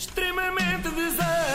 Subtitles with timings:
[0.00, 1.49] extremamente desagradável.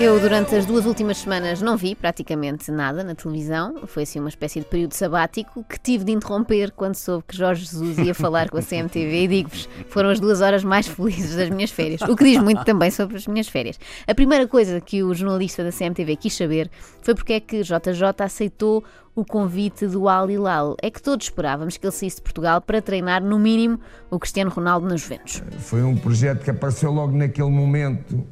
[0.00, 3.86] Eu, durante as duas últimas semanas, não vi praticamente nada na televisão.
[3.86, 7.66] Foi assim uma espécie de período sabático que tive de interromper quando soube que Jorge
[7.66, 9.24] Jesus ia falar com a CMTV.
[9.24, 12.00] E digo-vos, foram as duas horas mais felizes das minhas férias.
[12.00, 13.78] O que diz muito também sobre as minhas férias.
[14.06, 16.70] A primeira coisa que o jornalista da CMTV quis saber
[17.02, 18.82] foi porque é que JJ aceitou
[19.14, 20.76] o convite do Al Hilal.
[20.80, 23.78] É que todos esperávamos que ele saísse de Portugal para treinar, no mínimo,
[24.10, 25.42] o Cristiano Ronaldo na Juventus.
[25.58, 28.24] Foi um projeto que apareceu logo naquele momento,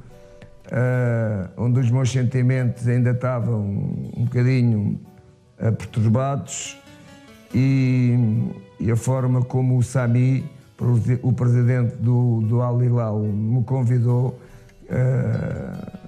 [0.73, 3.61] ah, onde os meus sentimentos ainda estavam
[4.17, 5.01] um bocadinho
[5.59, 6.79] ah, perturbados
[7.55, 8.15] e,
[8.79, 10.45] e a forma como o Sami,
[11.23, 14.39] o presidente do, do Al Hilal, me convidou,
[14.91, 16.01] ah,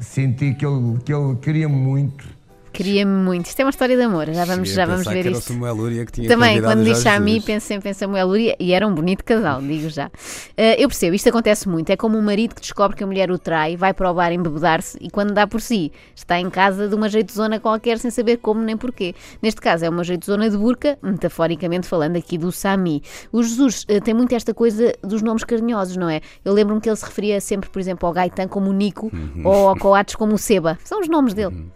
[0.00, 2.35] senti que ele, que ele queria muito.
[2.76, 3.46] Queria-me muito.
[3.46, 5.50] Isto é uma história de amor, já vamos, Cheguei já vamos ver que era isto.
[5.50, 8.74] o Samuel Lúria que tinha Também, quando diz a mim, sempre em Samuel Lúria e
[8.74, 10.10] era um bonito casal, digo já.
[10.54, 11.88] Eh, eu percebo, isto acontece muito.
[11.88, 14.30] É como um marido que descobre que a mulher o trai, vai para o bar
[14.30, 18.36] embebedar-se e quando dá por si, está em casa de uma jeitozona qualquer sem saber
[18.36, 19.14] como nem porquê.
[19.40, 23.02] Neste caso é uma jeitozona de burca, metaforicamente falando aqui do Sami.
[23.32, 26.20] O Jesus eh, tem muito esta coisa dos nomes carinhosos, não é?
[26.44, 29.10] Eu lembro-me que ele se referia sempre, por exemplo, ao Gaetan como o Nico
[29.42, 30.78] ou ao Coates como o Seba.
[30.84, 31.70] São os nomes dele.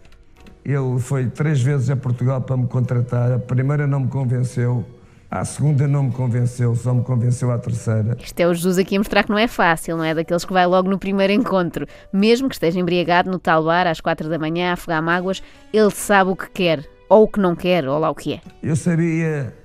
[0.63, 3.31] Ele foi três vezes a Portugal para me contratar.
[3.31, 4.85] A primeira não me convenceu,
[5.29, 8.17] a segunda não me convenceu, só me convenceu a terceira.
[8.21, 10.13] Isto é o Jesus aqui a mostrar que não é fácil, não é?
[10.13, 11.87] Daqueles que vai logo no primeiro encontro.
[12.11, 15.89] Mesmo que esteja embriagado no tal bar às quatro da manhã a afogar mágoas, ele
[15.89, 18.41] sabe o que quer, ou o que não quer, ou lá o que é.
[18.61, 19.55] Eu sabia,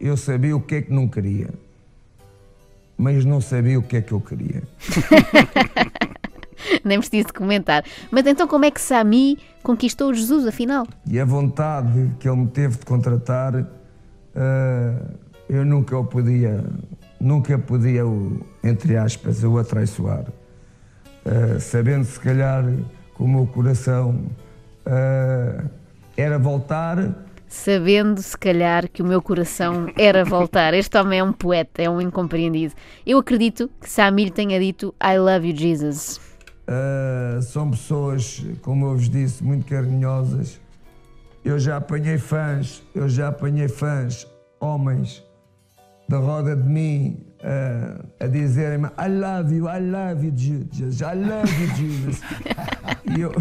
[0.00, 1.50] eu sabia o que é que não queria,
[2.96, 4.62] mas não sabia o que é que eu queria.
[6.84, 7.84] Nem preciso comentar.
[8.10, 10.86] Mas então como é que Sami conquistou Jesus, afinal?
[11.08, 13.66] E a vontade que ele me teve de contratar,
[14.36, 15.02] ah,
[15.48, 16.64] eu nunca o podia,
[17.20, 20.26] nunca podia, o, entre aspas, o atraiçoar.
[21.24, 22.64] Ah, sabendo se calhar
[23.16, 24.26] que o meu coração
[24.84, 25.64] ah,
[26.16, 27.24] era voltar,
[27.54, 30.74] Sabendo, se calhar, que o meu coração era voltar.
[30.74, 32.74] Este homem é um poeta, é um incompreendido.
[33.06, 36.20] Eu acredito que Sami lhe tenha dito I love you, Jesus.
[36.66, 40.60] Ah, são pessoas, como eu vos disse, muito carinhosas.
[41.44, 44.26] Eu já apanhei fãs, eu já apanhei fãs,
[44.58, 45.22] homens,
[46.08, 51.14] da roda de mim, ah, a dizerem-me I love you, I love you, Jesus, I
[51.14, 52.20] love you, Jesus.
[53.06, 53.32] E eu,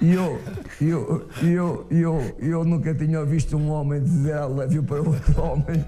[0.00, 0.40] e eu,
[0.80, 5.42] eu, eu, eu, eu nunca tinha visto um homem dizer I love you para outro
[5.42, 5.84] homem.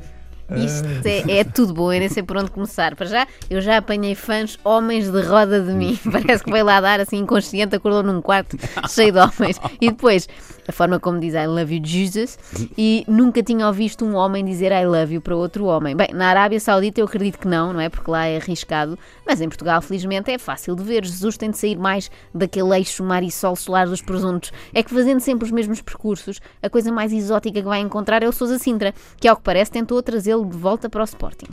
[0.56, 2.94] Isto é, é tudo bom, eu nem sei por onde começar.
[2.94, 5.98] Para já, eu já apanhei fãs homens de roda de mim.
[6.10, 8.56] Parece que veio lá dar assim inconsciente, acordou num quarto
[8.88, 9.60] cheio de homens.
[9.80, 10.28] E depois,
[10.66, 12.38] a forma como diz I love you, Jesus,
[12.76, 15.96] e nunca tinha ouvido um homem dizer I love you para outro homem.
[15.96, 17.88] Bem, na Arábia Saudita eu acredito que não, não é?
[17.88, 21.04] Porque lá é arriscado, mas em Portugal, felizmente, é fácil de ver.
[21.04, 24.52] Jesus tem de sair mais daquele eixo mar e sol solar dos presuntos.
[24.72, 28.28] É que fazendo sempre os mesmos percursos, a coisa mais exótica que vai encontrar é
[28.28, 31.46] o Sousa Sintra, que ao que parece tentou trazê-lo de volta para o Sporting.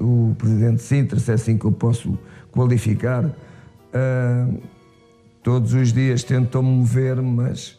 [0.00, 2.18] o, o presidente Sintra, se é assim que eu posso
[2.50, 3.30] qualificar,
[3.92, 4.48] ah,
[5.42, 7.78] todos os dias tentou mover, mas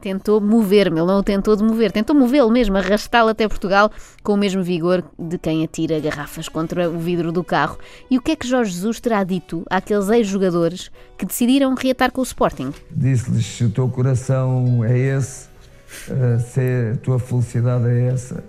[0.00, 3.90] Tentou mover-me, ele não o tentou de mover, tentou movê-lo mesmo, arrastá-lo até Portugal
[4.22, 7.78] com o mesmo vigor de quem atira garrafas contra o vidro do carro.
[8.10, 12.22] E o que é que Jorge Jesus terá dito àqueles ex-jogadores que decidiram reatar com
[12.22, 12.72] o Sporting?
[12.90, 15.48] disse-lhes se o teu coração é esse,
[16.10, 16.60] ah, se
[16.94, 18.42] a tua felicidade é essa,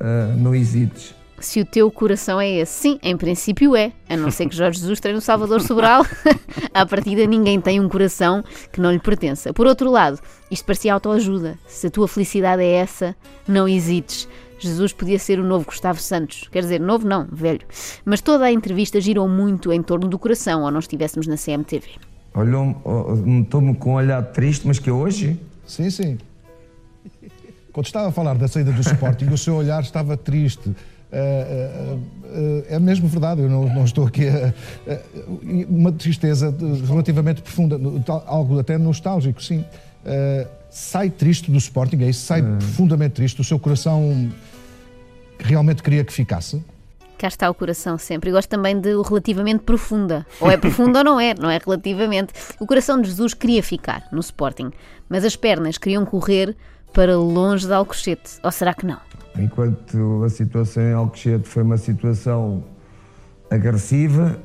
[0.00, 1.14] ah, não hesites.
[1.38, 4.80] Se o teu coração é esse, sim, em princípio é, a não ser que Jorge
[4.80, 6.04] Jesus treine o Salvador Sobral.
[6.72, 8.42] à partida, ninguém tem um coração
[8.72, 9.52] que não lhe pertença.
[9.52, 10.18] Por outro lado,
[10.50, 11.58] isto parecia autoajuda.
[11.66, 13.14] Se a tua felicidade é essa,
[13.46, 14.26] não hesites.
[14.58, 16.48] Jesus podia ser o novo Gustavo Santos.
[16.50, 17.66] Quer dizer, novo não, velho.
[18.02, 21.90] Mas toda a entrevista girou muito em torno do coração, ou não estivéssemos na CMTV.
[22.34, 26.18] Olhou-me, oh, estou-me com um olhar triste, mas que hoje Sim, sim.
[27.76, 30.74] Quando estava a falar da saída do Sporting, o seu olhar estava triste.
[31.12, 31.46] Eh,
[31.92, 31.98] eh,
[32.70, 34.46] eh, é mesmo verdade, eu não, não estou aqui a,
[34.90, 34.98] a-
[35.68, 36.56] Uma tristeza
[36.88, 37.78] relativamente profunda,
[38.24, 39.62] algo até nostálgico, sim.
[40.70, 42.20] Sai triste do Sporting, é isso?
[42.24, 43.42] Sai profundamente triste.
[43.42, 44.30] O seu coração
[45.38, 46.64] realmente queria que ficasse?
[47.18, 48.30] Cá está o coração sempre.
[48.30, 50.26] E gosto também de o relativamente profunda.
[50.40, 52.32] Ou é profunda ou não é, não é relativamente.
[52.58, 54.70] O coração de Jesus queria ficar no Sporting,
[55.10, 56.56] mas as pernas queriam correr
[56.92, 58.38] para longe de Alcochete.
[58.42, 58.98] Ou será que não?
[59.38, 62.64] Enquanto a situação em Alcochete foi uma situação
[63.50, 64.38] agressiva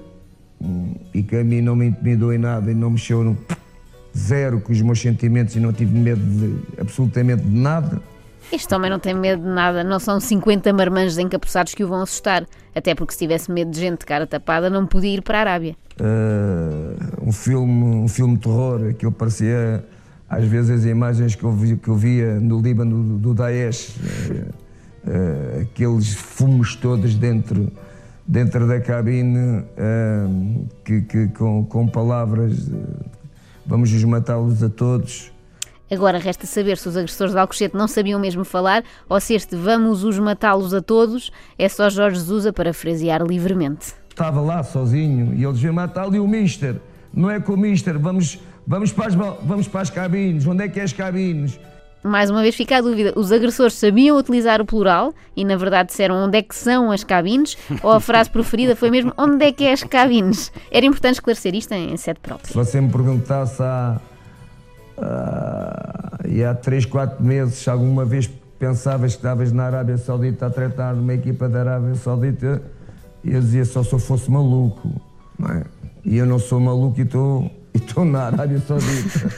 [0.61, 3.37] hum, e que a mim não me intimidou em nada e não mexeu no,
[4.17, 8.01] zero com os meus sentimentos e não tive medo de absolutamente de nada.
[8.51, 12.01] Este homem não tem medo de nada, não são 50 marmanjos encapuçados que o vão
[12.01, 12.45] assustar.
[12.75, 15.41] Até porque se tivesse medo de gente de cara tapada, não podia ir para a
[15.41, 15.75] Arábia.
[15.99, 19.85] Uh, um filme um filme de terror, aquilo parecia
[20.31, 23.89] às vezes as imagens que eu, vi, que eu via no Líbano do, do Daesh,
[23.89, 27.69] uh, uh, aqueles fumos todos dentro,
[28.25, 29.65] dentro da cabine,
[30.85, 32.71] que, que, com, com palavras
[33.65, 35.33] vamos os matá-los a todos.
[35.91, 39.57] Agora resta saber se os agressores de Alcochete não sabiam mesmo falar ou se este
[39.57, 41.29] vamos os matá-los a todos
[41.59, 43.93] é só Jorge Jesus a parafrasear livremente.
[44.09, 46.79] Estava lá sozinho e eles iam matar ali o Mister.
[47.13, 50.45] Não é com o Mister, vamos, vamos, para as, vamos para as cabines.
[50.45, 51.59] Onde é que é as cabines?
[52.03, 55.89] Mais uma vez fica a dúvida, os agressores sabiam utilizar o plural e na verdade
[55.89, 59.51] disseram onde é que são as cabines ou a frase preferida foi mesmo onde é
[59.51, 60.51] que é as cabines?
[60.71, 62.47] Era importante esclarecer isto em sede própria.
[62.47, 64.01] Se você me perguntasse há
[65.01, 68.27] Uh, e há 3, 4 meses, alguma vez
[68.59, 72.61] pensavas que estavas na Arábia Saudita a tratar numa equipa da Arábia Saudita,
[73.23, 75.01] e eu dizia só se eu fosse maluco,
[75.39, 75.63] não é?
[76.05, 77.49] E eu não sou maluco e estou,
[77.85, 79.31] estou na Arábia Saudita.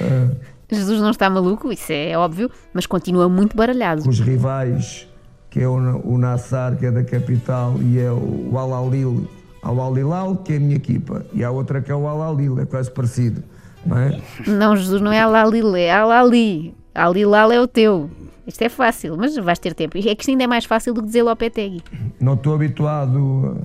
[0.00, 0.36] uh,
[0.70, 4.02] Jesus não está maluco, isso é óbvio, mas continua muito baralhado.
[4.02, 5.08] Com os rivais,
[5.50, 9.28] que é o, o Nassar, que é da capital, e é o Al-Alil,
[9.62, 12.90] Al-Alilal, que é a minha equipa, e há outra que é o Al-Alil, é quase
[12.90, 13.42] parecido
[13.84, 14.20] não é?
[14.46, 16.74] Não, Jesus, não é Alalil, é Alali.
[16.94, 18.10] Alilal é o teu.
[18.46, 19.98] Isto é fácil, mas vais ter tempo.
[19.98, 21.82] É que isto ainda é mais fácil do que dizer Lopetegui.
[22.20, 23.58] Não estou habituado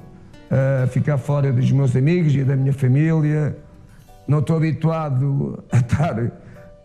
[0.51, 3.57] a ficar fora dos meus amigos e da minha família.
[4.27, 6.31] Não estou habituado a estar,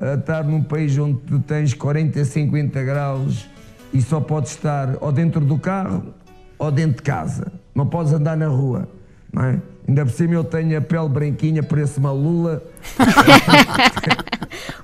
[0.00, 3.48] a estar num país onde tu tens 40, 50 graus
[3.92, 6.14] e só podes estar ou dentro do carro
[6.58, 7.52] ou dentro de casa.
[7.74, 8.88] Não podes andar na rua,
[9.32, 9.60] não é?
[9.86, 12.62] Ainda por cima eu tenho a pele branquinha, parece uma lula.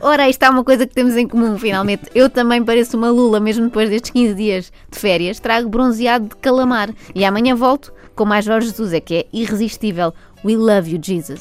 [0.07, 2.11] Ora, isto há uma coisa que temos em comum, finalmente.
[2.15, 5.41] Eu também pareço uma lula, mesmo depois destes 15 dias de férias.
[5.41, 6.91] Trago bronzeado de calamar.
[7.15, 10.13] E amanhã volto com mais Jorge Jesus, é que é irresistível.
[10.45, 11.41] We love you, Jesus.